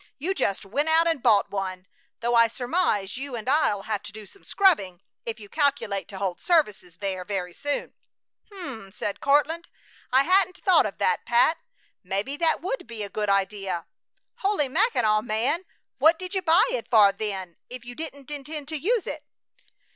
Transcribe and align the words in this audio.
You 0.17 0.33
just 0.33 0.65
went 0.65 0.89
out 0.89 1.05
and 1.07 1.21
bought 1.21 1.51
one; 1.51 1.85
though 2.21 2.33
I 2.33 2.47
surmise 2.47 3.17
you 3.17 3.35
and 3.35 3.47
I'll 3.47 3.83
have 3.83 4.01
to 4.01 4.11
do 4.11 4.25
some 4.25 4.43
scrubbing 4.43 5.03
if 5.27 5.39
you 5.39 5.47
calculate 5.47 6.07
to 6.07 6.17
hold 6.17 6.41
services 6.41 6.97
there 6.97 7.23
very 7.23 7.53
soon." 7.53 7.93
"H'm!" 8.49 8.91
said 8.91 9.21
Courtland. 9.21 9.67
"I 10.11 10.23
hadn't 10.23 10.57
thought 10.65 10.87
of 10.87 10.97
that, 10.97 11.23
Pat! 11.23 11.59
Maybe 12.03 12.35
that 12.37 12.61
would 12.61 12.87
be 12.87 13.03
a 13.03 13.09
good 13.09 13.29
idea!" 13.29 13.85
"Holy 14.37 14.67
Mackinaw, 14.67 15.21
man! 15.21 15.65
What 15.99 16.17
did 16.17 16.33
you 16.33 16.41
buy 16.41 16.67
it 16.71 16.89
for, 16.89 17.11
then, 17.11 17.57
if 17.69 17.85
you 17.85 17.93
didn't 17.93 18.31
intend 18.31 18.69
to 18.69 18.79
use 18.81 19.05
it? 19.05 19.23